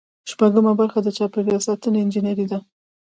شپږمه 0.31 0.73
برخه 0.79 0.99
د 1.03 1.09
چاپیریال 1.17 1.61
ساتنې 1.67 1.99
انجنیری 2.01 2.45
ده. 2.51 2.59